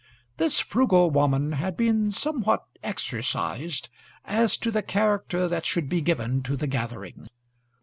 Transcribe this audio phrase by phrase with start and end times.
[0.37, 3.87] This frugal woman had been somewhat exercised
[4.25, 7.27] as to the character that should be given to the gathering.